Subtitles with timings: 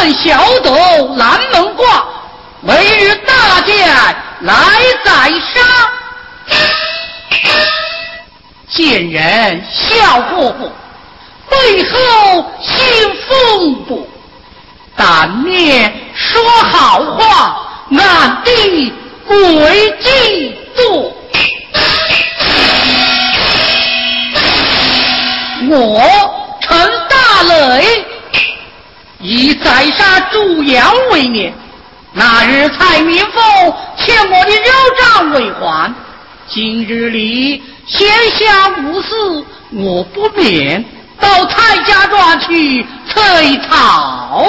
[0.00, 2.02] 本小斗南门挂，
[2.62, 3.86] 每日大剑
[4.40, 4.54] 来
[5.04, 5.60] 宰杀。
[8.70, 10.72] 见人笑呵呵，
[11.50, 13.98] 背后信风波。
[14.96, 18.90] 但面说好话，暗地
[19.28, 21.12] 诡计多。
[25.68, 26.02] 我
[26.62, 27.99] 陈大雷
[29.40, 31.50] 以宰杀朱阳为念，
[32.12, 34.70] 那日蔡明凤欠我的肉
[35.00, 35.94] 账未还，
[36.46, 38.06] 今日里闲
[38.38, 39.08] 暇无事，
[39.72, 40.84] 我不免
[41.18, 44.44] 到蔡家庄去催草。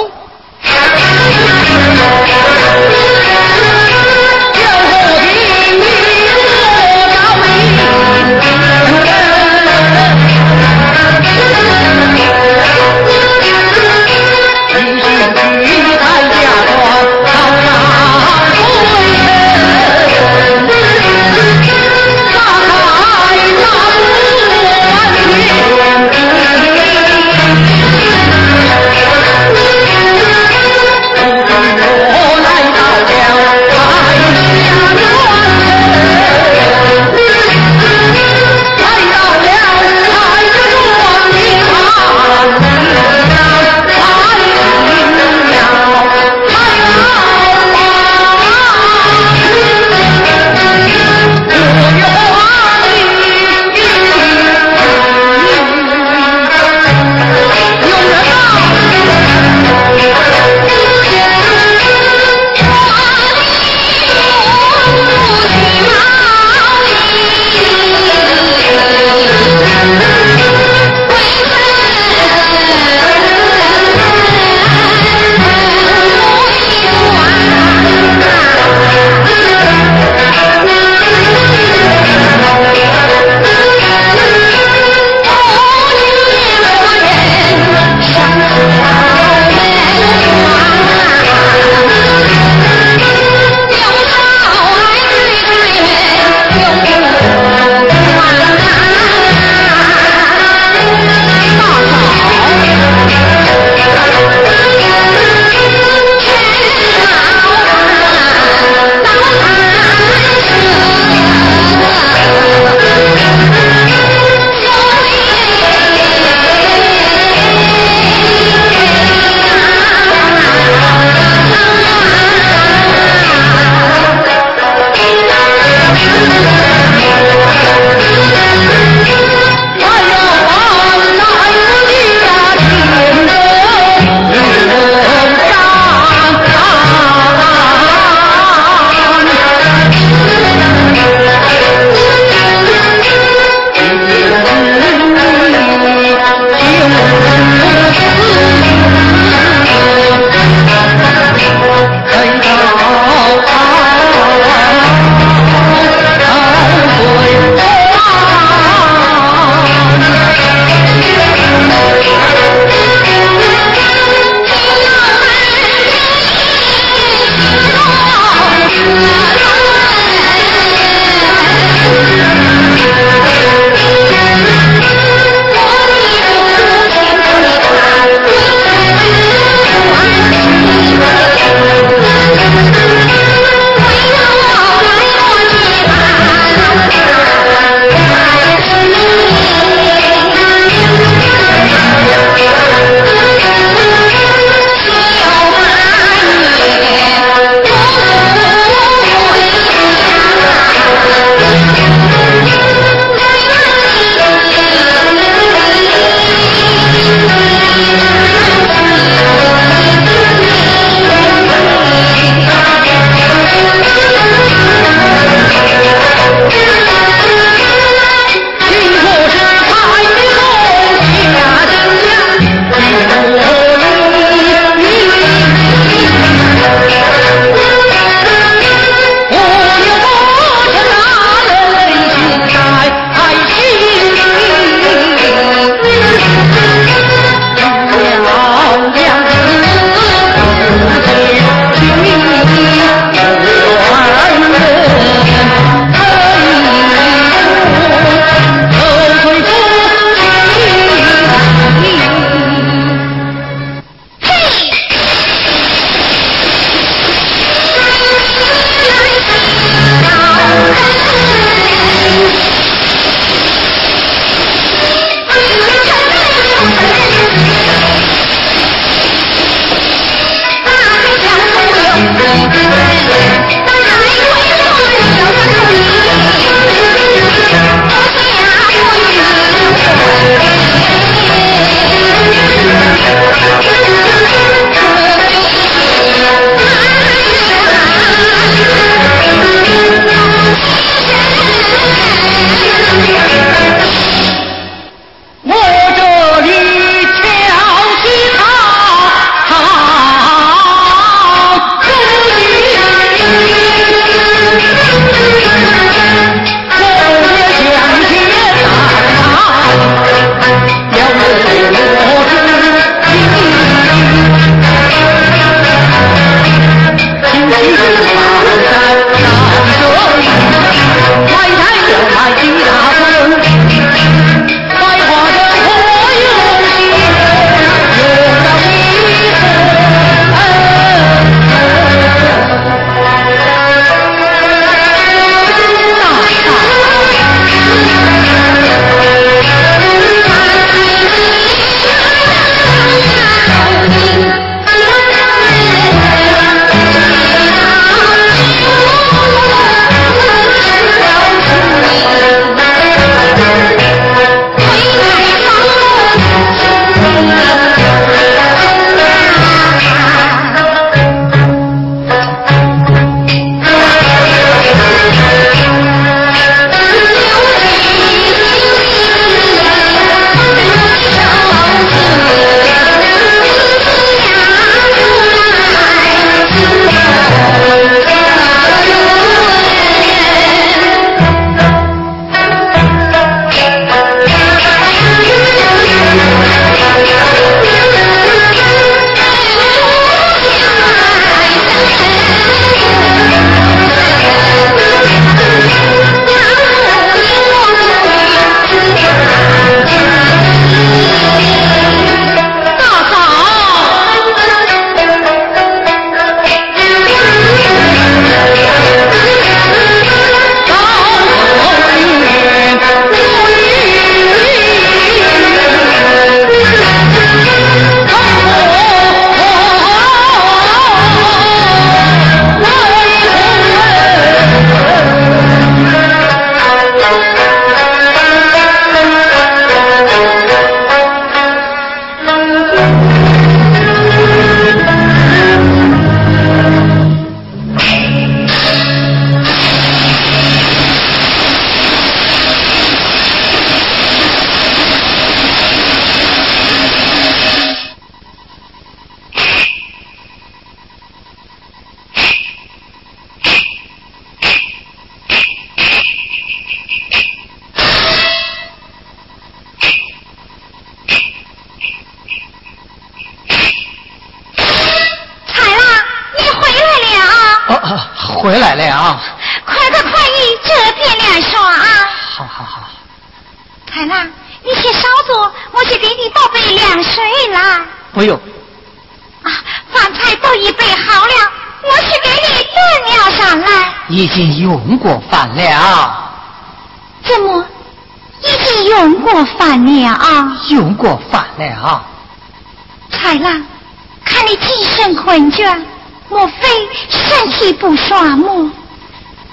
[496.32, 498.70] 莫非身体不爽么？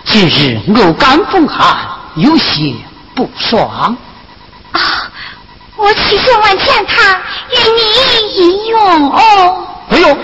[0.05, 1.75] 今日我感风寒，
[2.15, 2.73] 有些
[3.13, 3.97] 不爽。
[4.71, 4.79] 啊，
[5.75, 7.17] 我去先问见他，
[7.49, 7.81] 与你
[8.33, 9.67] 一用哦。
[9.89, 10.17] 不用，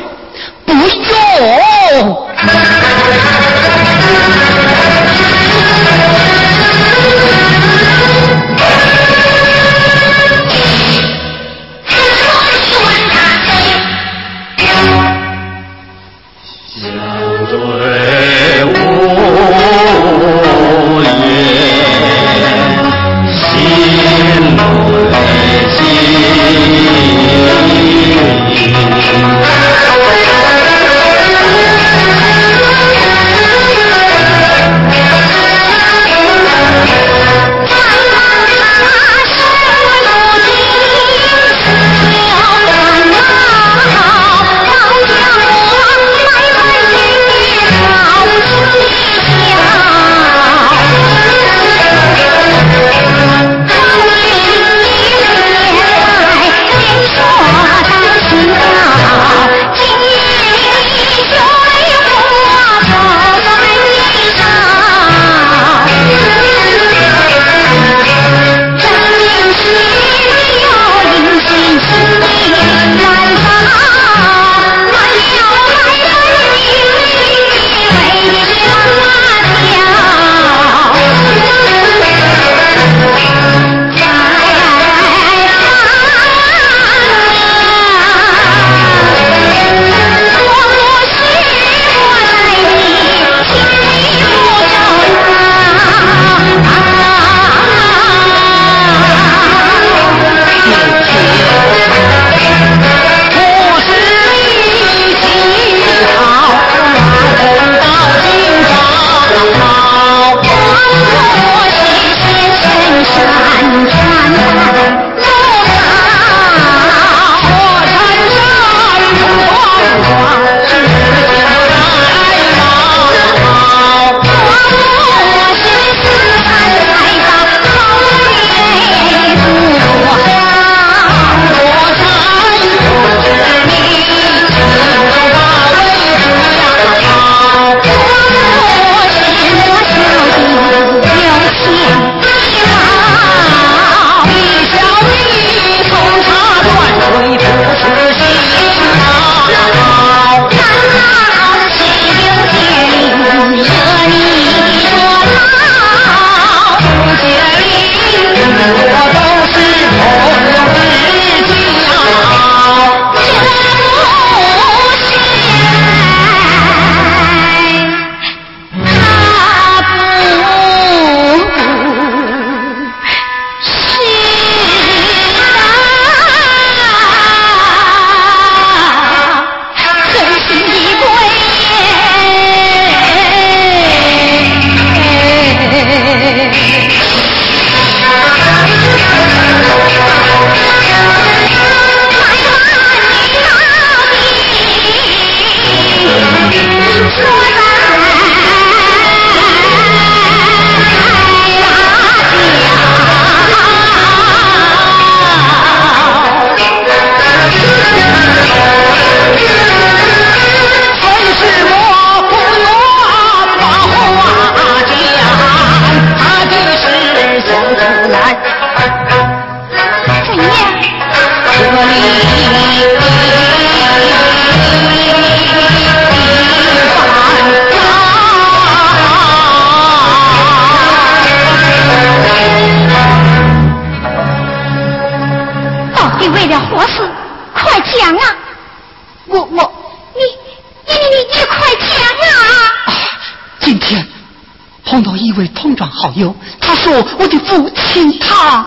[247.57, 248.65] 母亲她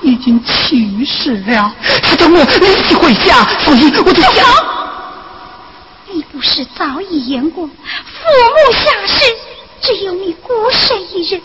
[0.00, 4.44] 已经去世了，她叫我立即回家，所以我就想。
[6.10, 9.24] 你不是早已言过，父母下世，
[9.82, 11.42] 只有你孤身一人。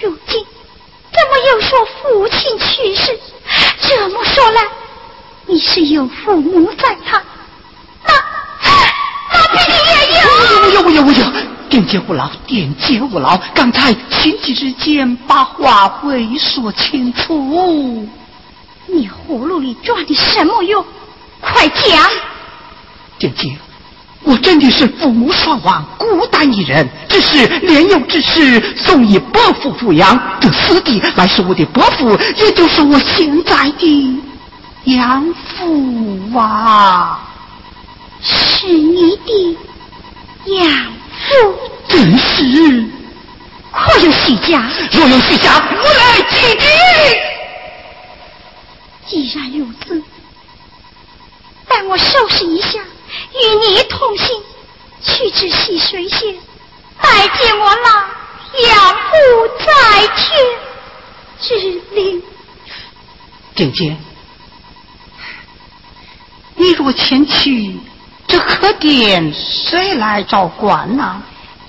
[0.00, 0.44] 如今
[1.12, 3.18] 怎么又说父亲去世？
[3.80, 4.68] 这么说来，
[5.46, 7.20] 你是有父母在堂？
[8.06, 8.12] 那
[9.32, 10.82] 那必定也有。
[10.82, 11.24] 不有不有
[11.72, 13.38] 不有，殿姐无劳，殿姐无劳。
[13.54, 18.06] 刚才亲戚之间把话未说清楚。
[18.86, 20.84] 你葫芦里装的什么药？
[21.40, 22.10] 快讲！
[23.18, 23.56] 点姐，
[24.22, 34.20] 我真的是父母双亡，孤单一人，只是年幼之时送以伯父抚养，这四弟乃是我的伯父，也就是我现在的
[34.84, 37.28] 养父啊。
[38.20, 39.56] 是你的
[40.60, 40.92] 养
[41.32, 41.58] 父？
[41.88, 42.84] 正是。
[43.72, 44.70] 可有许家？
[44.92, 46.62] 若有许家，我来祭奠。
[49.06, 50.02] 既然如此，
[51.66, 54.42] 待我收拾一下，与你同行，
[55.02, 56.36] 去至溪水县，
[57.00, 57.88] 拜见我那
[58.68, 59.10] 养父
[59.58, 60.20] 在天
[61.40, 62.22] 之灵。
[63.54, 63.96] 姐姐，
[66.56, 67.78] 你若前去，
[68.32, 71.20] 这客店谁来照管呢？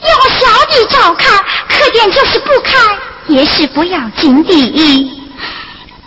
[0.02, 2.74] 要小弟照看，客店就是不开，
[3.28, 5.12] 也是不要紧的。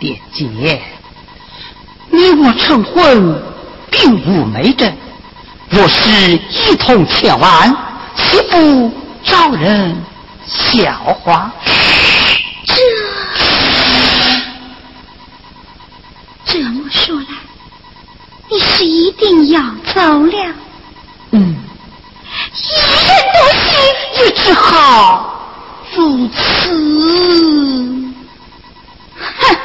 [0.00, 0.82] 姐姐。
[2.08, 3.38] 你我成婚，
[3.90, 4.90] 并无媒证。
[5.68, 7.76] 若是一同前往，
[8.16, 8.90] 岂不
[9.22, 9.94] 招人
[10.46, 10.90] 笑
[11.22, 11.52] 话？
[12.64, 12.74] 这
[16.46, 17.26] 这么说来，
[18.48, 19.60] 你是一定要
[19.92, 20.54] 走了？
[21.32, 21.56] 嗯，
[22.54, 22.64] 一
[23.06, 23.64] 人多行，
[24.18, 25.34] 也只好
[25.94, 26.34] 如此。
[29.18, 29.56] 哼。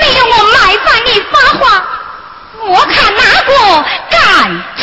[0.00, 1.62] 没有我买饭你发话，
[2.66, 3.50] 我看哪个
[4.10, 4.18] 敢
[4.76, 4.82] 走？